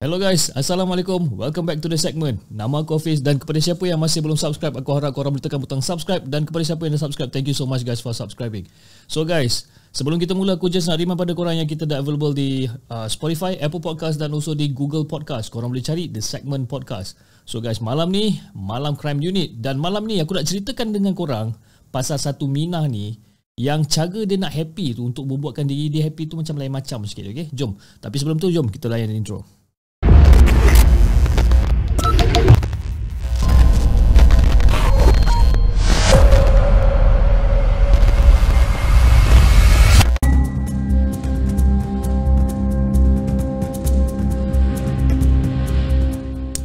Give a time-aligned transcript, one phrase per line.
[0.00, 1.36] Hello guys, Assalamualaikum.
[1.36, 2.40] Welcome back to the segment.
[2.48, 5.60] Nama aku Hafiz dan kepada siapa yang masih belum subscribe, aku harap korang boleh tekan
[5.60, 8.64] butang subscribe dan kepada siapa yang dah subscribe, thank you so much guys for subscribing.
[9.12, 12.32] So guys, sebelum kita mula aku just nak remind pada korang yang kita dah available
[12.32, 15.52] di uh, Spotify, Apple Podcast dan also di Google Podcast.
[15.52, 17.20] Korang boleh cari the segment podcast.
[17.44, 21.52] So guys, malam ni, malam crime unit dan malam ni aku nak ceritakan dengan korang
[21.92, 23.20] pasal satu minah ni
[23.60, 27.04] yang cara dia nak happy tu untuk membuatkan diri dia happy tu macam lain macam
[27.04, 27.52] sikit okay?
[27.52, 27.76] Jom.
[28.00, 29.59] Tapi sebelum tu jom kita layan intro.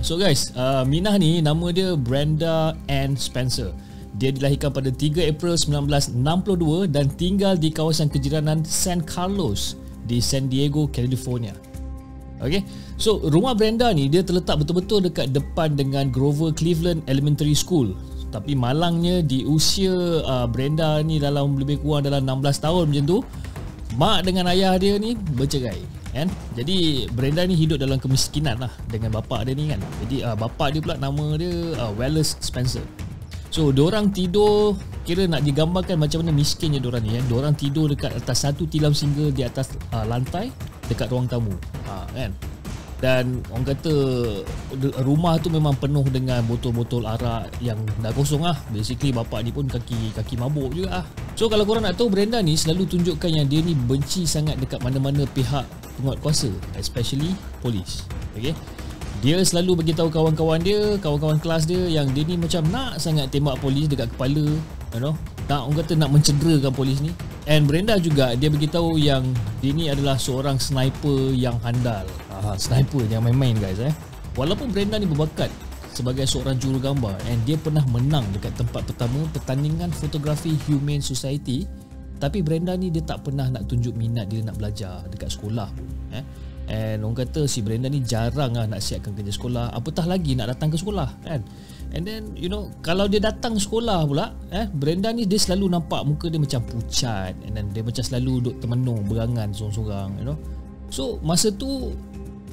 [0.05, 3.73] So guys, uh, Minah ni nama dia Brenda Ann Spencer.
[4.21, 9.73] Dia dilahirkan pada 3 April 1962 dan tinggal di kawasan kejiranan San Carlos
[10.05, 11.57] di San Diego, California.
[12.37, 12.61] Okay,
[13.01, 17.97] so rumah Brenda ni dia terletak betul-betul dekat depan dengan Grover Cleveland Elementary School.
[18.29, 23.17] Tapi malangnya di usia uh, Brenda ni dalam lebih kurang dalam 16 tahun macam tu,
[23.97, 26.31] mak dengan ayah dia ni bercerai kan?
[26.55, 29.83] Jadi Brenda ni hidup dalam kemiskinan lah dengan bapa dia ni kan?
[30.07, 32.87] Jadi uh, bapa dia pula nama dia uh, Wallace Spencer.
[33.51, 34.75] So orang tidur
[35.07, 38.91] kira nak digambarkan macam mana miskinnya orang ni kan orang tidur dekat atas satu tilam
[38.91, 40.51] single di atas uh, lantai
[40.87, 41.51] dekat ruang tamu.
[41.87, 42.31] Uh, kan?
[42.95, 43.93] Dan orang kata
[45.03, 48.55] rumah tu memang penuh dengan botol-botol arak yang dah kosong lah.
[48.71, 51.05] Basically bapak ni pun kaki kaki mabuk juga lah.
[51.35, 54.79] So kalau korang nak tahu Brenda ni selalu tunjukkan yang dia ni benci sangat dekat
[54.79, 55.67] mana-mana pihak
[55.99, 58.05] penguat kuasa especially polis.
[58.35, 58.55] Okay
[59.23, 63.31] dia selalu bagi tahu kawan-kawan dia kawan-kawan kelas dia yang dia ni macam nak sangat
[63.33, 64.53] tembak polis dekat kepala
[64.93, 65.15] you know.
[65.45, 67.13] Nak orang kata nak mencederakan polis ni.
[67.45, 69.21] And Brenda juga dia beritahu yang
[69.61, 72.05] dia ni adalah seorang sniper yang handal.
[72.33, 73.93] Aha, sniper yang main-main guys eh.
[74.37, 75.53] Walaupun Brenda ni berbakat
[75.95, 81.63] sebagai seorang jurugambar and dia pernah menang dekat tempat pertama pertandingan fotografi Humane Society
[82.15, 85.87] tapi Brenda ni dia tak pernah nak tunjuk minat dia nak belajar dekat sekolah pun
[86.15, 86.25] eh.
[86.65, 90.49] And orang kata si Brenda ni jarang lah nak siapkan kerja sekolah apatah lagi nak
[90.49, 91.45] datang ke sekolah kan.
[91.93, 96.01] And then you know kalau dia datang sekolah pula eh Brenda ni dia selalu nampak
[96.01, 100.37] muka dia macam pucat and then dia macam selalu duduk termenung berangan seorang-seorang you know.
[100.89, 101.93] So masa tu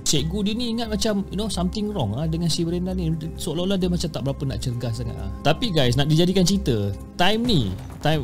[0.05, 3.81] cikgu dia ni ingat macam you know something wrong ah dengan si Brenda ni seolah-olah
[3.81, 5.33] dia macam tak berapa nak cergas sangat ah.
[5.41, 7.73] Tapi guys nak dijadikan cerita, time ni,
[8.05, 8.21] time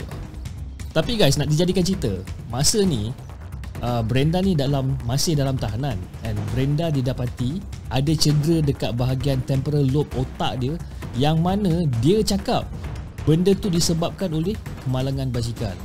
[0.99, 2.11] Tapi guys nak dijadikan cerita,
[2.51, 3.15] masa ni
[3.87, 5.95] uh, Brenda ni dalam masih dalam tahanan
[6.27, 10.75] and Brenda didapati ada cedera dekat bahagian temporal lobe otak dia
[11.15, 12.67] yang mana dia cakap
[13.23, 15.79] benda tu disebabkan oleh kemalangan basikal.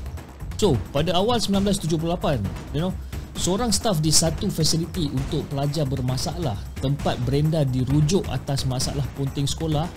[0.57, 2.89] So, pada awal 1978, you know,
[3.33, 9.89] Seorang staf di satu fasiliti untuk pelajar bermasalah tempat Brenda dirujuk atas masalah punting sekolah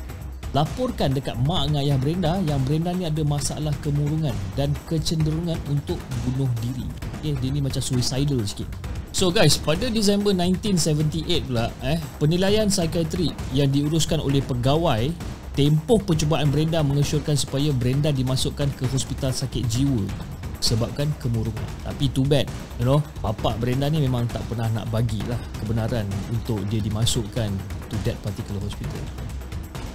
[0.54, 5.98] laporkan dekat mak dengan ayah Brenda yang Brenda ni ada masalah kemurungan dan kecenderungan untuk
[6.26, 6.86] bunuh diri.
[7.18, 8.68] Okay, dia ni macam suicidal sikit.
[9.16, 15.08] So guys, pada Disember 1978 pula, eh, penilaian psikiatri yang diuruskan oleh pegawai
[15.56, 20.04] tempoh percubaan Brenda mengesyorkan supaya Brenda dimasukkan ke hospital sakit jiwa
[20.60, 22.48] sebabkan kemurungan tapi too bad
[22.80, 27.48] you know bapak Brenda ni memang tak pernah nak bagilah kebenaran untuk dia dimasukkan
[27.88, 29.00] to that particular hospital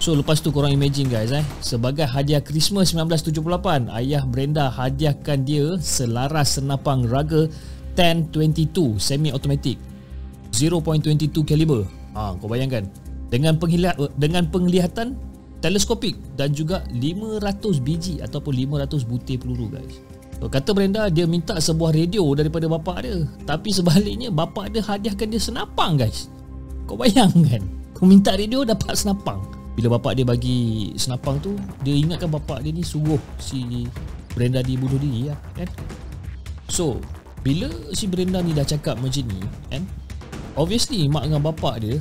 [0.01, 1.45] So lepas tu korang imagine guys eh.
[1.61, 7.45] Sebagai hadiah Christmas 1978 Ayah Brenda hadiahkan dia Selaras senapang raga
[7.93, 9.77] 1022 semi-automatic.
[10.57, 11.85] 0.22 caliber
[12.17, 12.89] ha, Kau bayangkan.
[13.29, 15.13] Dengan, penghilihat, dengan penglihatan
[15.61, 20.01] teleskopik Dan juga 500 biji Ataupun 500 butir peluru guys.
[20.41, 23.21] Kata Brenda dia minta sebuah radio daripada bapak dia.
[23.45, 26.25] Tapi sebaliknya bapak dia hadiahkan dia senapang guys.
[26.89, 27.61] Kau bayangkan.
[27.93, 32.75] Kau minta radio dapat senapang Bila bapak dia bagi senapang tu Dia ingatkan bapak dia
[32.75, 33.87] ni suruh si
[34.35, 35.67] Brenda dibunuh diri lah kan
[36.67, 36.99] So
[37.41, 39.39] Bila si Brenda ni dah cakap macam ni
[39.71, 39.83] kan
[40.59, 41.97] Obviously mak dengan bapak dia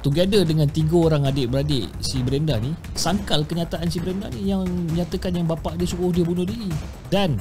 [0.00, 5.36] Together dengan tiga orang adik-beradik si Brenda ni Sangkal kenyataan si Brenda ni Yang menyatakan
[5.36, 6.68] yang bapak dia suruh dia bunuh diri
[7.12, 7.40] Dan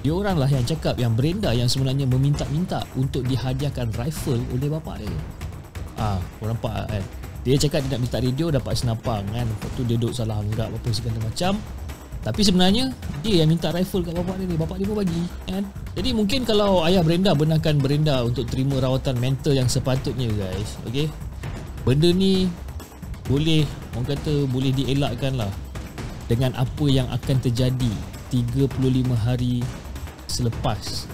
[0.00, 4.96] dia orang lah yang cakap yang Brenda yang sebenarnya meminta-minta untuk dihadiahkan rifle oleh bapa
[4.96, 5.12] dia.
[6.00, 7.04] Ah, kau nampak kan?
[7.40, 9.46] Dia cakap dia nak minta radio dapat senapang kan.
[9.48, 11.56] Lepas tu dia duduk salah anggap apa segala macam.
[12.20, 12.92] Tapi sebenarnya
[13.24, 14.56] dia yang minta rifle kat bapak dia ni.
[14.60, 15.64] Bapak dia pun bagi kan.
[15.96, 20.76] Jadi mungkin kalau ayah Brenda benarkan Brenda untuk terima rawatan mental yang sepatutnya guys.
[20.84, 21.08] Okay.
[21.88, 22.52] Benda ni
[23.30, 23.64] boleh
[23.94, 25.50] orang kata boleh dielakkan lah
[26.26, 27.92] dengan apa yang akan terjadi
[28.30, 28.78] 35
[29.18, 29.62] hari
[30.30, 31.10] selepas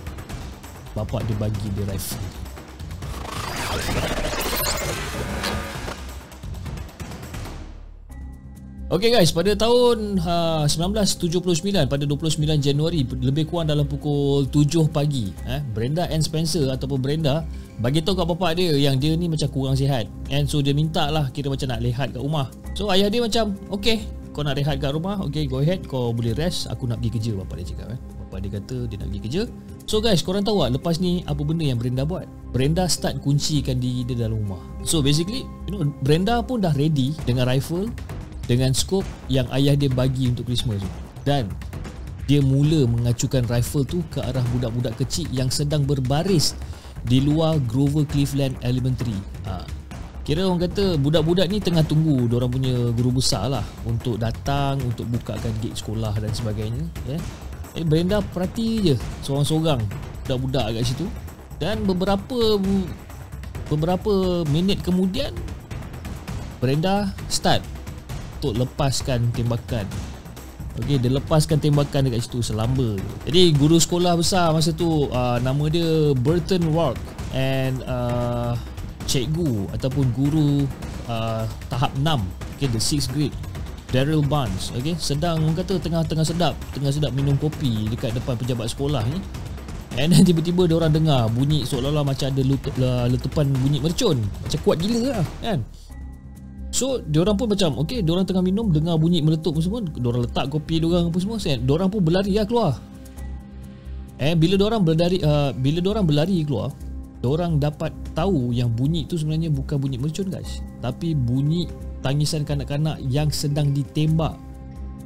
[0.96, 2.35] bapak dia bagi dia rifle
[8.96, 15.36] Okay guys, pada tahun uh, 1979 pada 29 Januari lebih kurang dalam pukul 7 pagi,
[15.44, 17.44] eh, Brenda and Spencer ataupun Brenda
[17.76, 20.08] bagi tahu kat bapak dia yang dia ni macam kurang sihat.
[20.32, 22.48] And so dia minta lah kira macam nak rehat kat rumah.
[22.72, 24.00] So ayah dia macam, okay,
[24.32, 27.30] kau nak rehat kat rumah, okay go ahead, kau boleh rest, aku nak pergi kerja
[27.44, 27.92] bapak dia cakap.
[27.92, 28.00] Eh.
[28.00, 29.42] Bapak dia kata dia nak pergi kerja.
[29.84, 32.24] So guys, korang tahu tak lepas ni apa benda yang Brenda buat?
[32.48, 34.64] Brenda start kuncikan diri dia dalam rumah.
[34.88, 37.92] So basically, you know, Brenda pun dah ready dengan rifle
[38.46, 40.90] dengan skop yang ayah dia bagi untuk Christmas tu.
[41.26, 41.50] Dan
[42.26, 46.58] dia mula mengacukan rifle tu ke arah budak-budak kecil yang sedang berbaris
[47.06, 49.14] di luar Grover Cleveland Elementary.
[49.46, 49.62] Ha.
[50.26, 55.06] Kira orang kata budak-budak ni tengah tunggu orang punya guru besar lah untuk datang untuk
[55.06, 56.82] bukakan gate sekolah dan sebagainya.
[57.06, 57.18] Ya.
[57.78, 59.78] Eh, Brenda perhati je seorang-seorang
[60.26, 61.06] budak-budak kat situ
[61.62, 62.58] dan beberapa
[63.70, 65.30] beberapa minit kemudian
[66.58, 67.75] Brenda start
[68.46, 69.86] untuk lepaskan tembakan
[70.76, 73.00] Okey, dia lepaskan tembakan dekat situ selamba.
[73.24, 77.00] Jadi guru sekolah besar masa tu uh, nama dia Burton Ward
[77.32, 78.52] and uh,
[79.08, 80.68] cikgu ataupun guru
[81.08, 82.04] uh, tahap 6,
[82.60, 83.32] okay, the 6th grade.
[83.88, 88.68] Daryl Barnes, okay, sedang orang kata tengah-tengah sedap, tengah sedap minum kopi dekat depan pejabat
[88.68, 89.16] sekolah ni.
[89.96, 92.42] And then tiba-tiba dia orang dengar bunyi seolah-olah macam ada
[93.08, 94.20] letupan bunyi mercun.
[94.44, 95.64] Macam kuat gila lah, kan?
[96.76, 100.76] So orang pun macam Okay orang tengah minum Dengar bunyi meletup semua Diorang letak kopi
[100.76, 102.76] diorang apa semua kan Diorang pun berlari lah keluar.
[104.20, 106.68] Eh bila diorang berlari uh, Bila diorang berlari keluar
[107.24, 110.60] Diorang dapat tahu Yang bunyi tu sebenarnya Bukan bunyi mercun guys.
[110.84, 111.64] Tapi bunyi
[112.04, 114.36] Tangisan kanak-kanak Yang sedang ditembak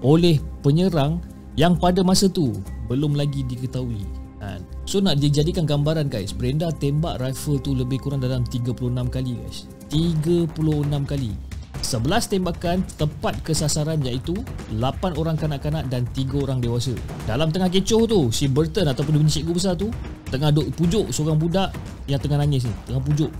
[0.02, 1.22] Oleh penyerang
[1.55, 2.50] Yang pada masa tu
[2.90, 4.02] Belum lagi diketahui.
[4.43, 4.67] Kan?
[4.90, 8.75] So nak dijadikan gambaran guys Brenda tembak rifle tu Lebih kurang dalam 36
[9.06, 9.70] kali guys.
[9.94, 10.58] 36
[11.06, 11.50] kali
[11.81, 14.37] 11 tembakan tepat ke sasaran iaitu
[14.77, 16.93] 8 orang kanak-kanak dan 3 orang dewasa.
[17.25, 19.88] Dalam tengah kecoh tu, si Burton ataupun dia punya cikgu besar tu
[20.29, 21.75] tengah duduk pujuk seorang budak
[22.06, 23.32] yang tengah nangis ni, tengah pujuk.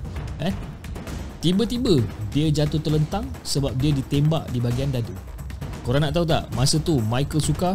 [0.42, 0.52] Eh?
[1.40, 2.00] Tiba-tiba
[2.32, 5.14] dia jatuh terlentang sebab dia ditembak di bahagian dada.
[5.84, 7.72] Korang nak tahu tak, masa tu Michael Suka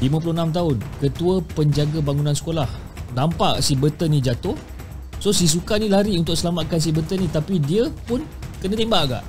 [0.00, 2.68] 56 tahun, ketua penjaga bangunan sekolah.
[3.16, 4.56] Nampak si Burton ni jatuh.
[5.20, 8.20] So si Suka ni lari untuk selamatkan si Burton ni tapi dia pun
[8.60, 9.24] kena tembak agak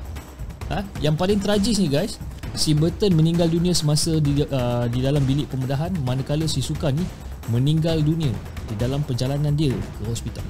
[0.71, 0.83] ha?
[0.99, 2.19] Yang paling tragis ni guys
[2.57, 7.05] Si Burton meninggal dunia semasa di, uh, di dalam bilik pembedahan Manakala si Sukan ni
[7.53, 8.31] meninggal dunia
[8.67, 10.43] Di dalam perjalanan dia ke hospital.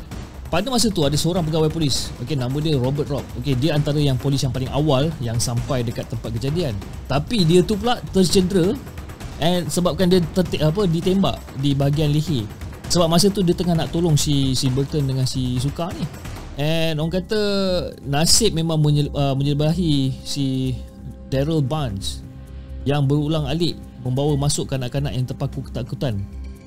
[0.47, 2.07] Pada masa tu ada seorang pegawai polis.
[2.23, 3.27] Okay, Nama dia Robert Robb.
[3.43, 6.73] Okay, Dia antara yang polis yang paling awal Yang sampai dekat tempat kejadian.
[7.11, 8.71] Tapi dia tu pula tercedera
[9.37, 12.47] And sebabkan dia tertik, apa, ditembak Di bahagian leher.
[12.87, 16.07] Sebab masa tu dia tengah nak tolong si, si Burton dengan si Suka ni
[16.57, 17.41] And orang kata
[18.01, 18.81] nasib memang
[19.13, 20.73] uh, menyerbahi si
[21.29, 22.25] Daryl Barnes
[22.81, 26.17] yang berulang alik membawa masuk kanak-kanak yang terpaku ketakutan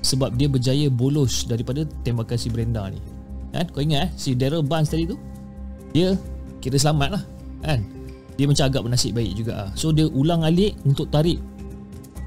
[0.00, 3.02] sebab dia berjaya bolos daripada tembakan si Brenda ni.
[3.50, 3.66] Kan?
[3.74, 5.18] Kau ingat eh si Daryl Barnes tadi tu?
[5.90, 6.14] Dia
[6.62, 7.22] kira selamat lah
[7.66, 7.82] kan?
[8.38, 9.70] Dia macam agak bernasib baik juga ah.
[9.74, 11.42] So dia ulang alik untuk tarik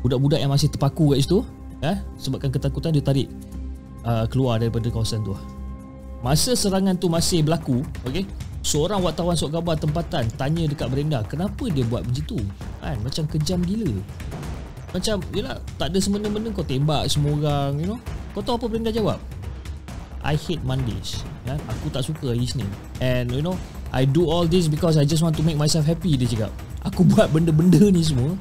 [0.04, 1.48] budak-budak yang masih terpaku kat situ
[1.80, 1.96] eh?
[2.20, 3.32] Sebabkan ketakutan dia tarik
[4.04, 5.44] uh, keluar daripada kawasan tu lah.
[6.24, 8.24] Masa serangan tu masih berlaku, okey.
[8.64, 12.40] Seorang wartawan sok khabar tempatan tanya dekat Brenda, kenapa dia buat begitu?
[12.80, 13.92] Kan, macam kejam gila.
[14.96, 18.00] Macam, yalah, tak ada semena-mena kau tembak semua orang, you know.
[18.32, 19.20] Kau tahu apa Brenda jawab?
[20.24, 21.20] I hate Mondays.
[21.44, 22.72] Ya, aku tak suka hari Isnin.
[23.04, 23.60] And you know,
[23.92, 26.56] I do all this because I just want to make myself happy dia cakap.
[26.88, 28.32] Aku buat benda-benda ni semua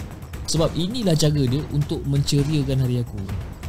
[0.47, 3.19] sebab inilah cara dia untuk menceriakan hari aku.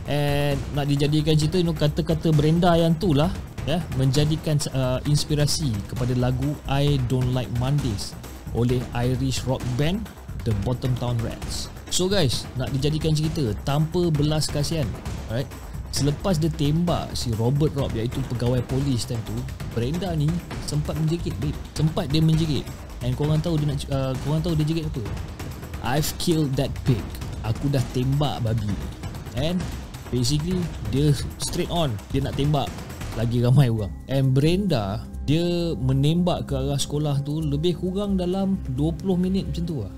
[0.05, 5.71] And nak dijadikan cerita you know, kata-kata Brenda yang tu lah ya menjadikan uh, inspirasi
[5.87, 8.11] kepada lagu I Don't Like Mondays
[8.53, 10.03] oleh Irish rock band
[10.43, 11.71] The Bottom Town Rats.
[11.93, 14.89] So guys, nak dijadikan cerita tanpa belas kasihan,
[15.29, 15.47] right?
[15.93, 19.37] Selepas dia tembak si Robert Rob iaitu pegawai polis time tu,
[19.77, 20.25] Brenda ni
[20.65, 21.53] sempat menjerit, babe.
[21.77, 22.65] Sempat dia menjerit.
[23.05, 25.03] And korang tahu dia nak uh, korang tahu dia jerit apa?
[25.85, 27.03] I've killed that pig.
[27.45, 28.73] Aku dah tembak babi.
[29.37, 29.61] And
[30.09, 30.57] basically
[30.89, 32.73] dia straight on dia nak tembak
[33.15, 33.93] lagi ramai orang.
[34.09, 39.77] And Brenda dia menembak ke arah sekolah tu lebih kurang dalam 20 minit macam tu
[39.81, 39.93] lah.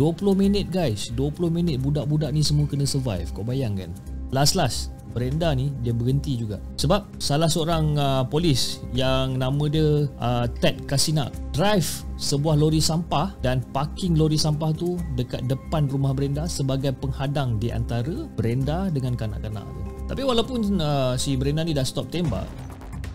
[0.00, 1.12] 20 minit guys.
[1.14, 3.28] 20 minit budak-budak ni semua kena survive.
[3.34, 3.92] Kau bayangkan
[4.32, 4.92] last last.
[5.12, 6.56] Brenda ni dia berhenti juga.
[6.80, 11.84] Sebab salah seorang uh, polis yang nama dia uh, Ted Kasina drive
[12.16, 17.68] sebuah lori sampah dan parking lori sampah tu dekat depan rumah Brenda sebagai penghadang di
[17.68, 19.81] antara Brenda dengan kanak-kanak tu
[20.12, 22.44] tapi walaupun uh, si Brenda ni dah stop tembak,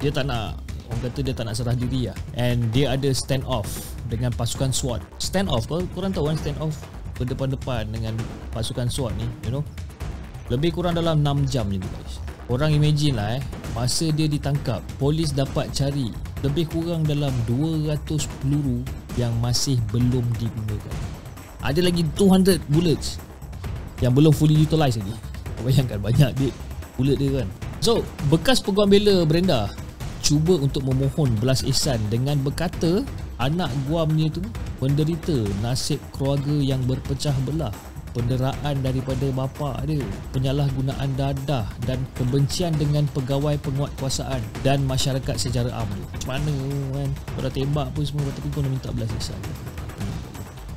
[0.01, 0.57] dia tak nak
[0.89, 2.17] orang kata dia tak nak serah diri lah.
[2.33, 3.69] And dia ada stand off
[4.09, 5.05] dengan pasukan SWAT.
[5.21, 6.73] Stand off, kau korang tahu kan stand off?
[7.17, 8.13] berdepan-depan dengan
[8.53, 9.65] pasukan SWAT ni you know
[10.47, 12.13] lebih kurang dalam 6 jam je guys
[12.47, 13.43] Korang imagine lah eh
[13.75, 17.91] Masa dia ditangkap Polis dapat cari Lebih kurang dalam 200
[18.39, 18.79] peluru
[19.19, 20.95] Yang masih belum digunakan
[21.59, 23.19] Ada lagi 200 bullets
[23.99, 25.11] Yang belum fully utilized lagi
[25.67, 26.51] Bayangkan banyak dia
[26.97, 27.47] Bullet dia kan
[27.79, 28.01] So
[28.33, 29.69] bekas peguam bela Brenda
[30.25, 33.05] Cuba untuk memohon belas ihsan Dengan berkata
[33.37, 34.41] Anak guamnya tu
[34.81, 37.73] Menderita nasib keluarga yang berpecah belah
[38.17, 40.01] penderaan daripada bapa dia,
[40.33, 45.85] penyalahgunaan dadah dan kebencian dengan pegawai penguatkuasaan dan masyarakat secara am.
[45.85, 46.53] Macam mana
[46.97, 47.09] kan?
[47.37, 49.37] Kau dah tembak pun semua tapi kau nak minta belas ihsan.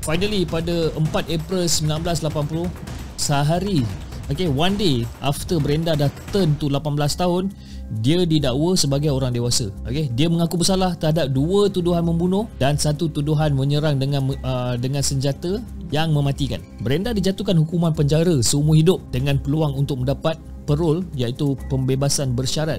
[0.04, 2.68] Finally pada 4 April 1980
[3.16, 3.84] sehari
[4.30, 7.50] Okay, one day after Brenda dah turn to 18 tahun,
[7.98, 9.74] dia didakwa sebagai orang dewasa.
[9.82, 15.02] Okay, dia mengaku bersalah terhadap dua tuduhan membunuh dan satu tuduhan menyerang dengan uh, dengan
[15.02, 15.58] senjata
[15.90, 16.62] yang mematikan.
[16.78, 22.78] Brenda dijatuhkan hukuman penjara seumur hidup dengan peluang untuk mendapat parole iaitu pembebasan bersyarat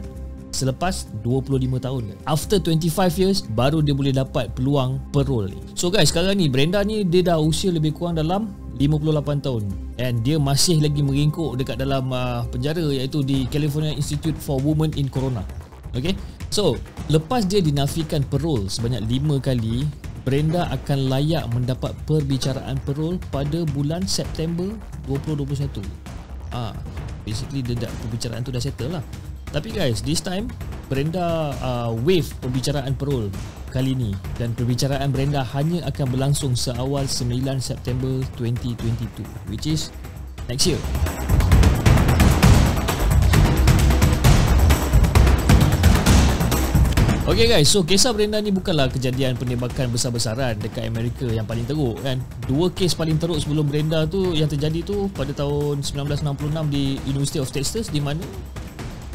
[0.52, 2.04] selepas 25 tahun.
[2.28, 5.60] After 25 years baru dia boleh dapat peluang parole ni.
[5.74, 9.64] So guys, sekarang ni Brenda ni dia dah usia lebih kurang dalam 58 tahun
[10.02, 14.94] and dia masih lagi meringkuk dekat dalam uh, penjara iaitu di California Institute for Women
[14.98, 15.46] in Corona.
[15.92, 16.16] Okay,
[16.48, 16.80] so
[17.12, 19.84] lepas dia dinafikan parole sebanyak 5 kali,
[20.24, 24.72] Brenda akan layak mendapat perbicaraan parole pada bulan September
[25.10, 25.84] 2021.
[26.56, 26.72] Ah,
[27.28, 29.04] basically dia dah perbicaraan tu dah settle lah.
[29.52, 30.48] Tapi guys, this time
[30.88, 33.28] Brenda uh, waive perbicaraan parole
[33.68, 39.92] kali ini dan perbicaraan Brenda hanya akan berlangsung seawal 9 September 2022 which is
[40.48, 40.80] next year.
[47.28, 52.00] Okay guys, so kisah Brenda ni bukanlah kejadian penembakan besar-besaran dekat Amerika yang paling teruk
[52.00, 52.24] kan.
[52.48, 56.28] Dua kes paling teruk sebelum Brenda tu yang terjadi tu pada tahun 1966
[56.72, 58.24] di University of Texas di mana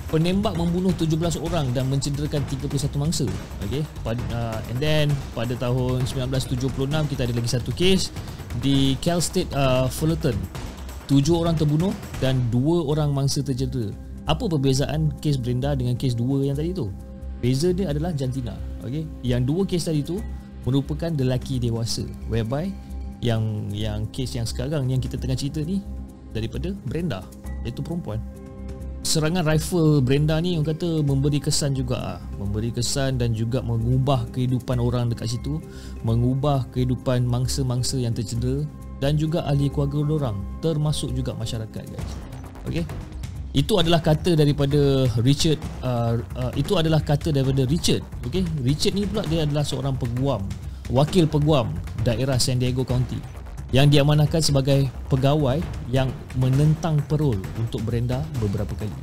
[0.07, 3.27] penembak membunuh 17 orang dan mencederakan 31 mangsa.
[3.67, 6.71] Okey uh, and then pada tahun 1976
[7.11, 8.15] kita ada lagi satu kes
[8.63, 10.35] di Cal State uh, Fullerton.
[11.07, 13.95] Tujuh orang terbunuh dan dua orang mangsa tercedera
[14.27, 16.91] apa perbezaan kes Brenda dengan kes dua yang tadi tu?
[17.39, 18.55] Beza dia adalah jantina.
[18.87, 20.19] Okey yang dua kes tadi tu
[20.67, 22.71] merupakan lelaki dewasa whereby
[23.23, 25.83] yang yang kes yang sekarang yang kita tengah cerita ni
[26.35, 27.23] daripada Brenda
[27.63, 28.19] iaitu perempuan
[29.07, 32.19] serangan rifle Brenda ni orang kata memberi kesan juga.
[32.19, 35.63] Ah memberi kesan dan juga mengubah kehidupan orang dekat situ.
[36.03, 38.67] Mengubah kehidupan mangsa-mangsa yang tercedera
[38.99, 42.13] dan juga ahli keluarga orang termasuk juga masyarakat guys.
[42.67, 42.83] Okey?
[43.57, 48.03] Itu adalah kata daripada Richard uh, uh, itu adalah kata daripada Richard.
[48.27, 48.43] Okey?
[48.67, 50.43] Richard ni pula dia adalah seorang peguam
[50.91, 51.75] wakil peguam
[52.07, 53.19] daerah San Diego County
[53.75, 55.59] yang diamanahkan sebagai pegawai
[55.91, 58.95] yang menentang parol untuk Brenda beberapa kali.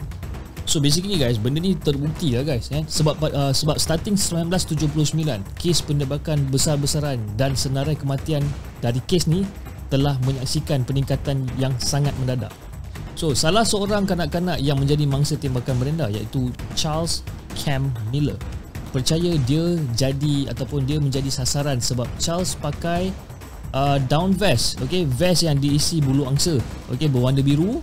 [0.63, 2.87] So basically guys, benda ni terbukti lah guys eh?
[2.87, 8.39] sebab uh, sebab starting 1979, kes penembakan besar-besaran dan senarai kematian
[8.79, 9.43] dari kes ni
[9.91, 12.55] telah menyaksikan peningkatan yang sangat mendadak.
[13.19, 17.27] So salah seorang kanak-kanak yang menjadi mangsa tembakan Brenda iaitu Charles
[17.59, 18.39] Cam Miller
[18.93, 23.09] percaya dia jadi ataupun dia menjadi sasaran sebab Charles pakai
[23.73, 26.61] uh, down vest okey vest yang diisi bulu angsa
[26.93, 27.81] okey berwarna biru.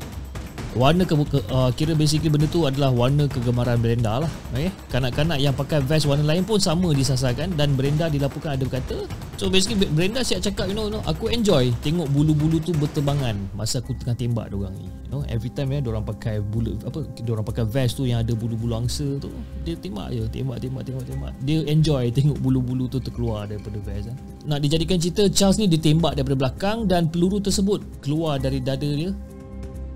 [0.70, 5.42] Warna ke, ke uh, kira basically benda tu adalah warna kegemaran Brenda lah okey kanak-kanak
[5.42, 9.02] yang pakai vest warna lain pun sama disasarkan dan Brenda dilaporkan ada berkata
[9.34, 13.34] so basically Brenda siap cakap you know, you know aku enjoy tengok bulu-bulu tu berterbangan
[13.58, 14.86] masa aku tengah tembak dia ni.
[14.86, 18.06] You know every time ya dia orang pakai bulu apa dia orang pakai vest tu
[18.06, 19.26] yang ada bulu-bulu angsa tu
[19.66, 21.32] dia tembak je tembak tembak tembak tembak.
[21.42, 24.16] Dia enjoy tengok bulu-bulu tu terkeluar daripada vest kan
[24.48, 29.12] nak dijadikan cerita Charles ni ditembak daripada belakang dan peluru tersebut keluar dari dada dia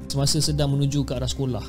[0.09, 1.65] semasa sedang menuju ke arah sekolah.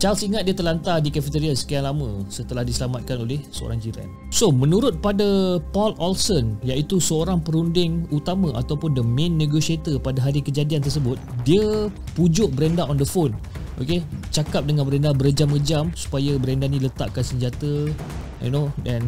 [0.00, 4.08] Charles ingat dia terlantar di kafeteria sekian lama setelah diselamatkan oleh seorang jiran.
[4.32, 10.40] So, menurut pada Paul Olsen iaitu seorang perunding utama ataupun the main negotiator pada hari
[10.40, 13.36] kejadian tersebut, dia pujuk Brenda on the phone.
[13.76, 14.00] Okay,
[14.32, 17.92] cakap dengan Brenda berjam-jam supaya Brenda ni letakkan senjata,
[18.40, 19.04] you know, dan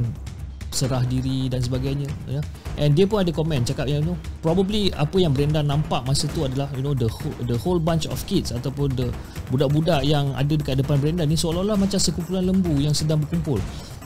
[0.72, 2.40] serah diri dan sebagainya ya.
[2.80, 6.42] And dia pun ada komen cakap you know probably apa yang Brenda nampak masa tu
[6.42, 9.12] adalah you know the whole, the whole bunch of kids ataupun the
[9.52, 13.60] budak-budak yang ada dekat depan Brenda ni seolah-olah macam sekumpulan lembu yang sedang berkumpul.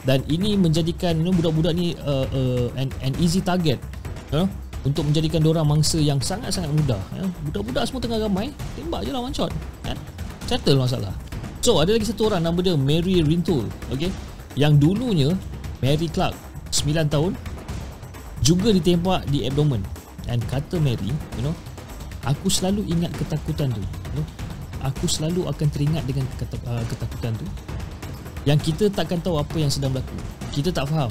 [0.07, 3.79] Dan ini menjadikan you know, budak-budak ni uh, uh, an, an easy target
[4.31, 4.47] you know,
[4.87, 7.27] untuk menjadikan orang mangsa yang sangat-sangat mudah ya.
[7.51, 9.51] Budak-budak semua tengah ramai tembak je lah one shot
[9.83, 9.95] ya.
[10.47, 11.11] Settle masalah.
[11.59, 14.15] So ada lagi satu orang nama dia Mary Rintoul okay?
[14.55, 15.35] Yang dulunya
[15.83, 16.39] Mary Clark
[16.71, 17.33] 9 tahun
[18.45, 19.81] juga ditembak di abdomen
[20.27, 21.55] dan kata Mary you know
[22.27, 24.27] Aku selalu ingat ketakutan tu you know?
[24.83, 26.27] Aku selalu akan teringat dengan
[26.67, 27.47] uh, ketakutan tu
[28.43, 30.19] Yang kita takkan tahu apa yang sedang berlaku
[30.51, 31.11] Kita tak faham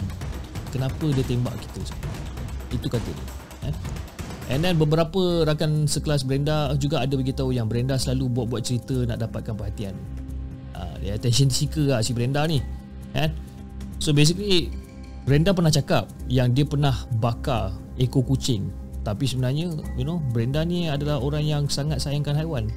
[0.76, 1.82] Kenapa dia tembak kita
[2.76, 3.28] Itu kata dia
[3.72, 3.76] eh?
[4.46, 9.18] And then beberapa rakan sekelas Brenda juga ada beritahu yang Brenda selalu buat-buat cerita nak
[9.18, 9.98] dapatkan perhatian.
[10.78, 12.62] Uh, dia attention seeker lah si Brenda ni.
[13.18, 13.34] Kan?
[13.98, 14.70] So basically
[15.25, 18.70] Brenda pernah cakap yang dia pernah bakar ekor kucing.
[19.01, 22.70] Tapi sebenarnya you know Brenda ni adalah orang yang sangat sayangkan haiwan.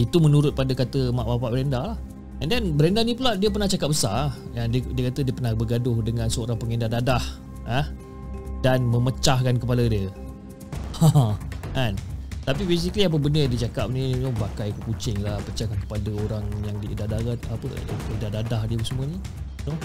[0.00, 1.96] Itu menurut pada kata mak bapak Brenda lah.
[2.40, 5.52] And then Brenda ni pula dia pernah cakap besar yang dia, dia kata dia pernah
[5.52, 7.20] bergaduh dengan seorang pengedar dadah.
[7.68, 7.92] Ha?
[8.64, 10.12] Dan memecahkan kepala dia
[11.76, 11.96] kan
[12.40, 15.76] tapi basically apa benda yang dia cakap ni you know, bakar ekor kucing lah pecahkan
[15.86, 17.66] kepada orang yang di dadah apa
[18.20, 19.18] dadah dadah dia semua ni
[19.64, 19.78] you know?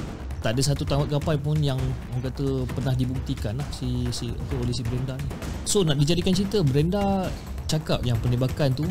[0.46, 1.82] tak ada satu tanggapan pun yang
[2.14, 5.30] orang kata pernah dibuktikan lah si, si apa, oleh si Brenda ni.
[5.66, 7.34] So nak dijadikan cerita Brenda
[7.66, 8.86] cakap yang penembakan tu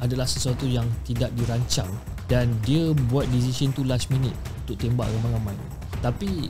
[0.00, 1.92] adalah sesuatu yang tidak dirancang
[2.32, 4.32] dan dia buat decision tu last minute
[4.64, 5.52] untuk tembak ramai-ramai.
[6.00, 6.48] Tapi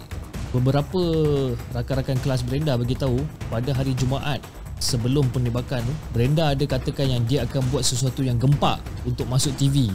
[0.55, 1.03] beberapa
[1.75, 3.19] rakan-rakan kelas Brenda beritahu
[3.51, 4.39] pada hari Jumaat
[4.79, 9.51] sebelum penembakan tu Brenda ada katakan yang dia akan buat sesuatu yang gempak untuk masuk
[9.59, 9.91] TV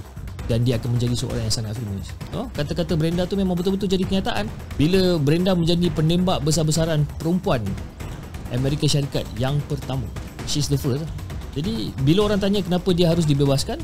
[0.52, 2.12] dan dia akan menjadi seorang yang sangat famous.
[2.36, 4.52] Oh, kata-kata Brenda tu memang betul-betul jadi kenyataan.
[4.76, 7.64] Bila Brenda menjadi penembak besar-besaran perempuan
[8.52, 10.04] Amerika Syarikat yang pertama.
[10.44, 11.08] She's the first.
[11.56, 13.80] Jadi bila orang tanya kenapa dia harus dibebaskan,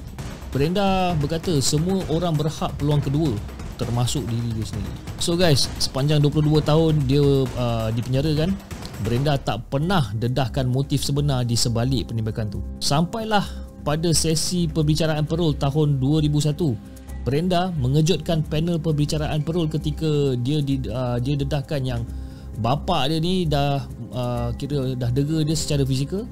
[0.52, 3.32] Brenda berkata semua orang berhak peluang kedua
[3.80, 4.92] termasuk diri dia sendiri.
[5.22, 8.52] So guys, sepanjang 22 tahun dia uh, dipenjara kan,
[9.06, 12.60] Brenda tak pernah dedahkan motif sebenar di sebalik penembakan tu.
[12.82, 20.84] Sampailah pada sesi perbicaraan parol tahun 2001, Brenda mengejutkan panel perbicaraan parol ketika dia di,
[20.92, 22.04] uh, dia dedahkan yang
[22.60, 26.28] bapa dia ni dah uh, kira dah dera dia secara fizikal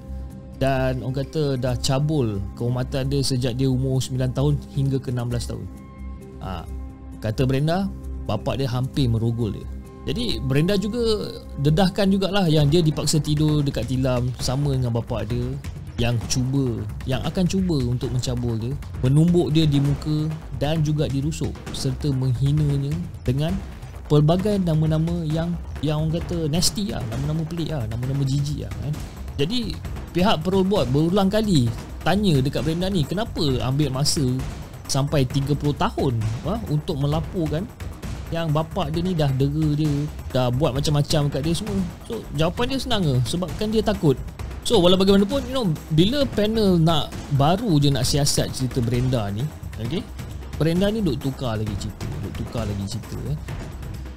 [0.60, 5.52] dan orang kata dah cabul kehormatan dia sejak dia umur 9 tahun hingga ke 16
[5.52, 5.66] tahun.
[6.44, 6.64] Ha,
[7.24, 7.88] kata Brenda,
[8.28, 9.68] bapa dia hampir merogol dia.
[10.12, 11.02] Jadi Brenda juga
[11.60, 15.56] dedahkan jugalah yang dia dipaksa tidur dekat tilam sama dengan bapa dia
[15.96, 20.28] yang cuba yang akan cuba untuk mencabul dia, menumbuk dia di muka
[20.60, 22.92] dan juga dirusuk serta menghinanya
[23.24, 23.56] dengan
[24.12, 28.94] pelbagai nama-nama yang yang orang kata nasty lah, nama-nama pelik lah, nama-nama jijik lah kan.
[29.36, 29.76] Jadi
[30.16, 31.68] pihak Perul buat berulang kali
[32.06, 34.24] tanya dekat Brenda ni kenapa ambil masa
[34.86, 36.14] sampai 30 tahun
[36.46, 37.66] ha, untuk melaporkan
[38.30, 39.92] yang bapak dia ni dah dera dia
[40.30, 41.78] dah buat macam-macam kat dia semua?
[42.06, 43.16] So jawapan dia senang ke?
[43.26, 44.16] Sebabkan dia takut
[44.66, 49.46] so walau bagaimanapun you know bila panel nak baru je nak siasat cerita Brenda ni
[49.78, 50.02] okay
[50.58, 53.38] Brenda ni duk tukar lagi cerita duk tukar lagi cerita eh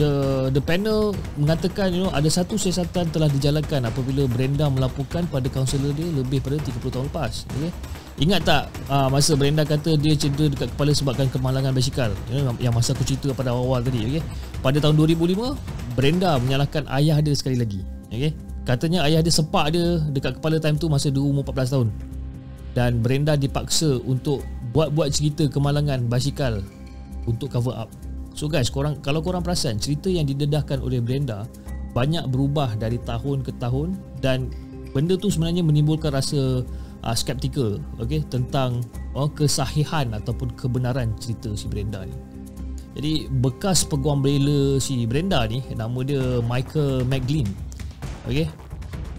[0.00, 0.10] the
[0.54, 5.92] the panel mengatakan you know ada satu siasatan telah dijalankan apabila Brenda melaporkan pada kaunselor
[5.92, 7.70] dia lebih pada 30 tahun lepas okay
[8.18, 12.74] Ingat tak uh, masa Brenda kata dia cedera dekat kepala sebabkan kemalangan basikal ya, yang
[12.74, 14.22] masa aku cerita pada awal tadi okay?
[14.58, 17.78] Pada tahun 2005 Brenda menyalahkan ayah dia sekali lagi
[18.10, 18.34] okay?
[18.68, 21.88] Katanya ayah dia sepak dia dekat kepala time tu masa dia umur 14 tahun
[22.76, 24.44] Dan Brenda dipaksa untuk
[24.76, 26.60] buat-buat cerita kemalangan basikal
[27.24, 27.88] untuk cover up
[28.36, 31.48] So guys korang, kalau korang perasan cerita yang didedahkan oleh Brenda
[31.96, 34.52] Banyak berubah dari tahun ke tahun Dan
[34.92, 36.60] benda tu sebenarnya menimbulkan rasa
[37.04, 38.82] uh, skeptical okay, tentang
[39.14, 42.16] oh, kesahihan ataupun kebenaran cerita si Brenda ni.
[42.98, 47.67] Jadi bekas peguam bela si Brenda ni nama dia Michael McGlynn.
[48.26, 48.48] Okay.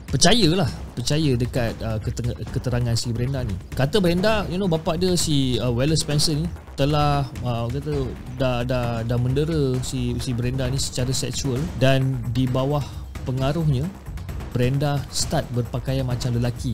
[0.09, 0.65] Percayalah,
[0.97, 2.01] percaya dekat uh,
[2.49, 3.53] keterangan si Brenda ni.
[3.77, 8.09] Kata Brenda, you know bapak dia si uh, Wallace Spencer ni telah uh, kata
[8.41, 12.81] dah dah dah mendera si si Brenda ni secara seksual dan di bawah
[13.29, 13.85] pengaruhnya
[14.49, 16.73] Brenda start berpakaian macam lelaki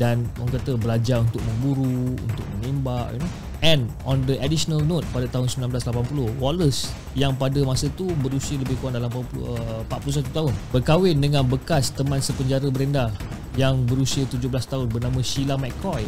[0.00, 3.32] dan orang kata belajar untuk memburu, untuk menembak you know.
[3.64, 8.76] And on the additional note pada tahun 1980, Wallace yang pada masa tu berusia lebih
[8.76, 13.08] kurang dalam 40, uh, 41 tahun berkahwin dengan bekas teman sepenjara Brenda
[13.56, 16.04] yang berusia 17 tahun bernama Sheila McCoy.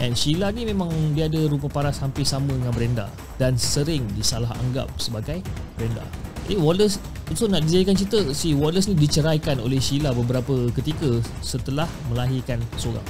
[0.00, 4.48] And Sheila ni memang dia ada rupa paras hampir sama dengan Brenda dan sering disalah
[4.64, 5.44] anggap sebagai
[5.76, 6.08] Brenda.
[6.48, 6.96] Eh Wallace
[7.30, 13.06] So nak dijadikan cerita Si Wallace ni diceraikan oleh Sheila beberapa ketika Setelah melahirkan seorang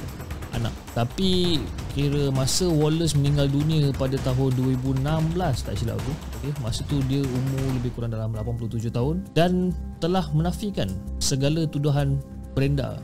[0.55, 0.75] anak.
[0.95, 1.63] Tapi
[1.95, 6.13] kira masa Wallace meninggal dunia pada tahun 2016 tak silap aku.
[6.41, 10.89] Okay, Masa tu dia umur lebih kurang dalam 87 tahun Dan telah menafikan
[11.21, 12.19] segala tuduhan
[12.57, 12.99] Brenda.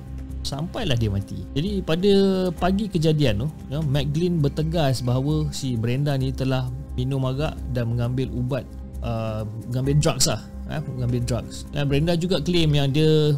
[0.47, 1.43] Sampailah dia mati.
[1.59, 2.13] Jadi pada
[2.55, 8.31] pagi kejadian tu ya, McGlynn bertegas bahawa si Brenda ni telah minum agak dan mengambil
[8.31, 8.63] ubat
[9.03, 11.67] uh, mengambil drugs lah eh, mengambil drugs.
[11.75, 13.35] Dan Brenda juga claim yang dia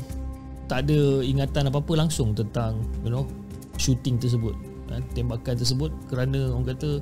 [0.68, 3.24] tak ada ingatan apa-apa langsung tentang you know
[3.78, 4.54] shooting tersebut
[4.92, 7.00] uh, tembakan tersebut kerana orang kata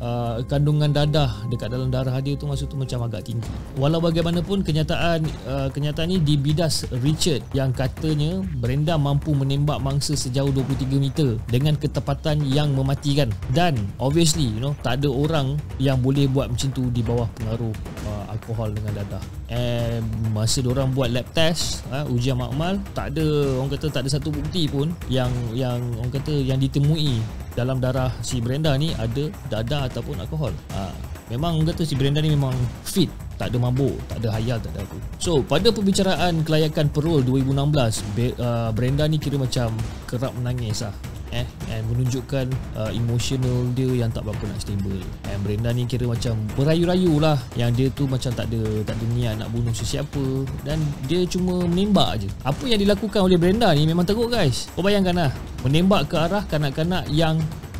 [0.00, 3.46] uh, kandungan dadah dekat dalam darah dia tu masa tu macam agak tinggi.
[3.78, 10.50] Walau bagaimanapun kenyataan uh, kenyataan ni dibidas Richard yang katanya Brenda mampu menembak mangsa sejauh
[10.50, 16.26] 23 meter dengan ketepatan yang mematikan dan obviously you know tak ada orang yang boleh
[16.26, 17.72] buat macam tu di bawah pengaruh
[18.08, 19.22] uh, alkohol dengan dadah.
[19.50, 23.26] And masa orang buat lab test uh, ujian makmal tak ada
[23.58, 27.18] orang kata tak ada satu bukti pun yang yang orang kata yang ditemui
[27.54, 30.54] dalam darah si Brenda ni ada dadah ataupun alkohol.
[30.74, 30.90] Ha,
[31.30, 32.54] memang kata si Brenda ni memang
[32.86, 34.96] fit, tak ada mabuk, tak ada hayal, tak ada apa.
[35.22, 39.74] So, pada pembicaraan kelayakan Perul 2016, Be, uh, Brenda ni kira macam
[40.06, 40.94] kerap menangis lah
[41.30, 45.00] eh and menunjukkan uh, emotional dia yang tak berapa nak stable.
[45.30, 47.38] And Brenda ni kira macam berayu-rayu lah.
[47.54, 50.24] Yang dia tu macam tak ada tak ada niat nak bunuh sesiapa.
[50.66, 54.70] Dan dia cuma menembak je apa yang dilakukan oleh Brenda ni memang teruk guys.
[54.74, 55.32] Kau bayangkan lah.
[55.62, 57.36] Menembak ke arah kanak-kanak yang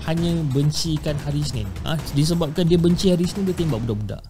[0.08, 1.96] hanya bencikan hari Isnin ha?
[2.16, 4.22] disebabkan dia benci hari Isnin dia tembak budak-budak.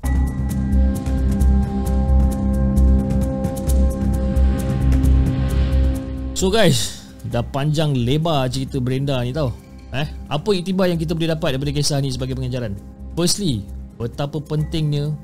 [6.41, 7.00] So guys,
[7.31, 9.55] dah panjang lebar cerita Brenda ni tau.
[9.91, 12.75] Eh, apa iktibar yang kita boleh dapat daripada kisah ni sebagai pengajaran?
[13.15, 13.67] Firstly,
[13.99, 15.15] betapa pentingnya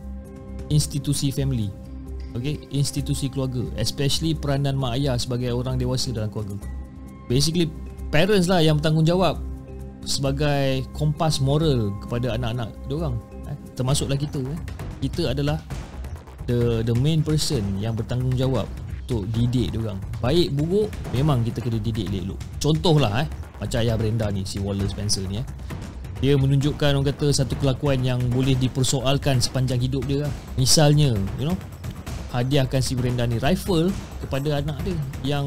[0.71, 1.71] institusi family.
[2.35, 6.59] Okay, institusi keluarga, especially peranan mak ayah sebagai orang dewasa dalam keluarga.
[7.31, 7.71] Basically,
[8.12, 9.40] parents lah yang bertanggungjawab
[10.05, 13.16] sebagai kompas moral kepada anak-anak diorang.
[13.51, 14.42] Eh, termasuklah kita.
[14.42, 14.61] Eh.
[15.07, 15.62] Kita adalah
[16.47, 18.66] the the main person yang bertanggungjawab
[19.07, 20.03] untuk didik dia orang.
[20.19, 22.37] Baik buruk memang kita kena didik elok.
[22.59, 23.29] Contohlah eh
[23.62, 25.47] macam ayah Brenda ni si Wallace Spencer ni eh.
[26.19, 30.33] Dia menunjukkan orang kata satu kelakuan yang boleh dipersoalkan sepanjang hidup dia lah.
[30.57, 31.55] Misalnya, you know,
[32.33, 33.92] hadiahkan si Brenda ni rifle
[34.25, 35.45] kepada anak dia yang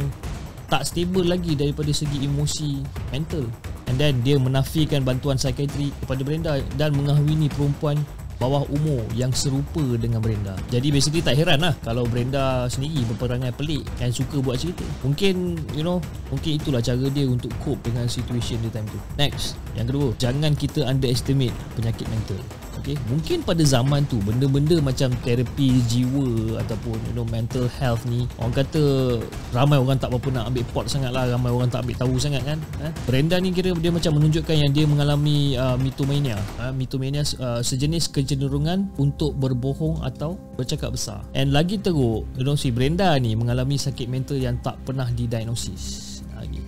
[0.70, 3.50] tak stable lagi daripada segi emosi mental.
[3.90, 7.98] And then dia menafikan bantuan psikiatri kepada Brenda dan mengahwini perempuan
[8.40, 10.56] bawah umur yang serupa dengan Brenda.
[10.72, 14.88] Jadi basically tak heran lah kalau Brenda sendiri berperangai pelik dan suka buat cerita.
[15.04, 16.00] Mungkin you know,
[16.32, 19.00] mungkin itulah cara dia untuk cope dengan situation dia time tu.
[19.20, 22.40] Next, yang kedua, jangan kita underestimate penyakit mental.
[22.80, 28.24] Okay, mungkin pada zaman tu benda-benda macam terapi jiwa ataupun you know mental health ni
[28.40, 28.84] orang kata
[29.52, 32.40] ramai orang tak berapa nak ambil pot sangat lah ramai orang tak ambil tahu sangat
[32.48, 32.56] kan?
[32.80, 32.92] Eh?
[33.04, 36.40] Brenda ni kira dia macam menunjukkan yang dia mengalami uh, mitomania.
[36.56, 41.20] Uh, mitomania uh, sejenis kecenderungan untuk berbohong atau bercakap besar.
[41.36, 46.19] And lagi teruk you know si Brenda ni mengalami sakit mental yang tak pernah didiagnosis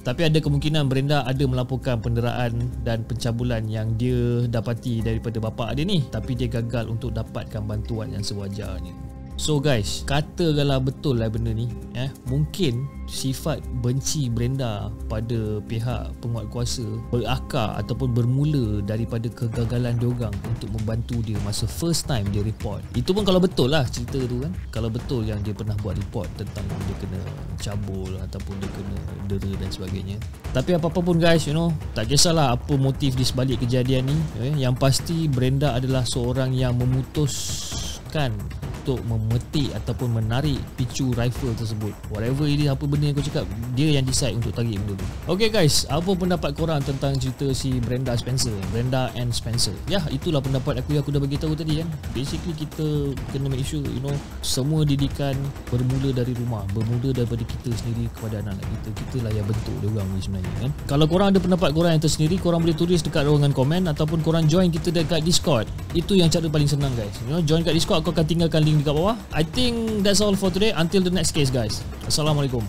[0.01, 5.85] tapi ada kemungkinan Brenda ada melaporkan penderaan dan pencabulan yang dia dapati daripada bapa dia
[5.85, 9.10] ni tapi dia gagal untuk dapatkan bantuan yang sewajarnya.
[9.41, 11.65] So guys, katakanlah betul lah benda ni
[11.97, 20.29] eh, Mungkin sifat benci Brenda pada pihak penguat kuasa Berakar ataupun bermula daripada kegagalan diorang
[20.45, 22.85] Untuk membantu dia masa first time dia report.
[22.93, 24.53] Itu pun kalau betul lah cerita tu kan.
[24.69, 27.21] Kalau betul yang dia pernah buat report tentang dia kena
[27.57, 30.21] cabul Ataupun dia kena dera dan sebagainya.
[30.53, 34.53] Tapi apa-apa pun guys, you know Tak kisahlah apa motif di sebalik kejadian ni eh,
[34.69, 38.37] Yang pasti Brenda adalah seorang yang memutuskan
[38.81, 41.93] untuk memetik ataupun menarik picu rifle tersebut.
[42.09, 43.45] Whatever ini apa benda yang kau cakap
[43.77, 45.05] dia yang decide untuk tarik benda tu.
[45.29, 45.85] Ok guys.
[45.85, 48.51] Apa pendapat korang tentang cerita si Brenda Spencer?
[48.73, 49.77] Brenda and Spencer.
[49.85, 53.61] Ya itulah pendapat aku yang aku dah bagi tahu tadi kan basically kita kena make
[53.61, 55.37] sure you know semua didikan
[55.69, 58.89] bermula dari rumah bermula daripada kita sendiri kepada anak-anak kita.
[58.97, 60.71] Kita lah yang bentuk dia orang ni sebenarnya kan.
[60.89, 64.49] Kalau korang ada pendapat korang yang tersendiri korang boleh tulis dekat ruangan komen ataupun korang
[64.49, 65.69] join kita dekat discord.
[65.93, 67.13] Itu yang cara paling senang guys.
[67.29, 69.17] You know join kat discord aku akan tinggalkan link link dekat bawah.
[69.35, 70.71] I think that's all for today.
[70.71, 71.83] Until the next case guys.
[72.07, 72.63] Assalamualaikum